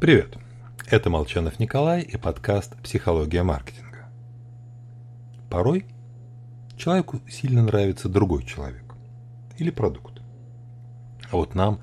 [0.00, 0.38] Привет!
[0.86, 4.08] Это Молчанов Николай и подкаст «Психология маркетинга».
[5.50, 5.86] Порой
[6.76, 8.94] человеку сильно нравится другой человек
[9.56, 10.22] или продукт.
[11.32, 11.80] А вот нам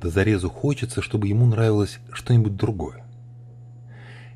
[0.00, 3.04] до зарезу хочется, чтобы ему нравилось что-нибудь другое.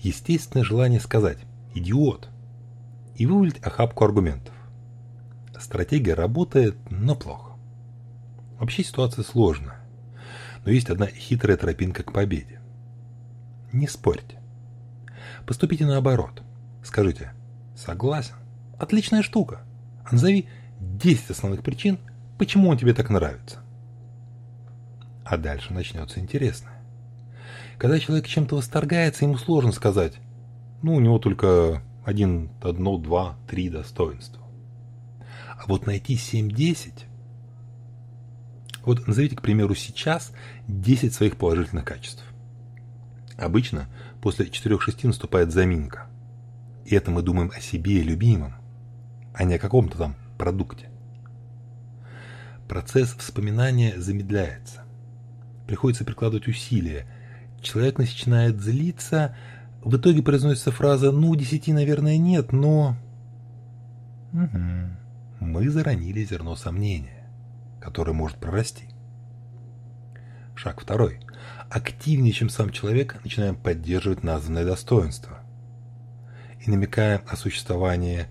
[0.00, 1.38] Естественное желание сказать
[1.76, 2.28] «идиот»
[3.14, 4.54] и вывалить охапку аргументов.
[5.60, 7.52] Стратегия работает, но плохо.
[8.58, 9.78] Вообще ситуация сложная,
[10.64, 12.58] но есть одна хитрая тропинка к победе.
[13.72, 14.38] Не спорьте.
[15.46, 16.42] Поступите наоборот.
[16.84, 17.32] Скажите
[17.76, 18.34] «согласен,
[18.78, 19.62] отличная штука»,
[20.04, 20.48] а назови
[20.80, 21.98] 10 основных причин,
[22.38, 23.60] почему он тебе так нравится.
[25.24, 26.82] А дальше начнется интересное.
[27.78, 30.14] Когда человек чем-то восторгается, ему сложно сказать,
[30.82, 34.42] ну, у него только один, одно, два, три достоинства.
[35.56, 37.04] А вот найти 7-10,
[38.84, 40.32] вот назовите, к примеру, сейчас
[40.66, 42.24] 10 своих положительных качеств.
[43.36, 43.88] Обычно
[44.20, 46.06] после 4-6 наступает заминка.
[46.84, 48.54] И это мы думаем о себе и любимом,
[49.34, 50.88] а не о каком-то там продукте.
[52.68, 54.82] Процесс вспоминания замедляется.
[55.66, 57.06] Приходится прикладывать усилия.
[57.60, 59.36] Человек начинает злиться,
[59.84, 62.96] в итоге произносится фраза «ну, десяти, наверное, нет, но...»
[64.32, 64.92] угу
[65.42, 67.24] мы заронили зерно сомнения,
[67.80, 68.84] которое может прорасти.
[70.54, 71.20] Шаг второй.
[71.70, 75.38] Активнее, чем сам человек, начинаем поддерживать названное достоинство
[76.60, 78.26] и намекаем о существовании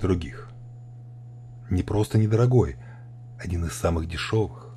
[0.00, 0.50] других.
[1.70, 2.76] Не просто недорогой,
[3.38, 4.74] один из самых дешевых.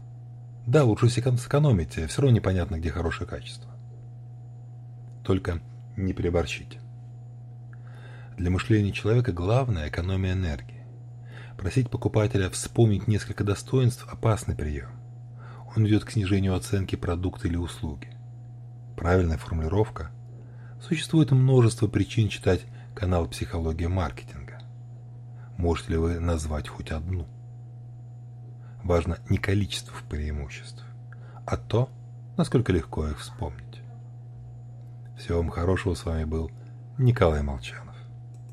[0.66, 3.69] Да, лучше сэкономить, все равно непонятно, где хорошее качество.
[5.23, 5.61] Только
[5.97, 6.80] не переборщите.
[8.38, 10.86] Для мышления человека главное– экономия энергии.
[11.58, 15.05] Просить покупателя вспомнить несколько достоинств– опасный прием.
[15.76, 18.09] Он ведет к снижению оценки продукта или услуги.
[18.95, 20.09] Правильная формулировка.
[20.81, 24.59] Существует множество причин читать канал «Психология маркетинга».
[25.58, 27.28] Можете ли вы назвать хоть одну?
[28.84, 30.85] Важно не количество преимуществ,
[31.46, 31.90] а то,
[32.38, 33.81] насколько легко их вспомнить.
[35.18, 36.52] Всего вам хорошего, с вами был
[36.97, 37.94] Николай Молчанов.